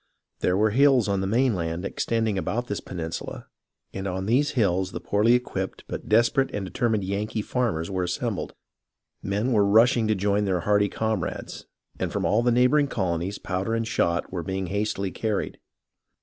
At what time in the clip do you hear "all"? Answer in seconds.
12.25-12.41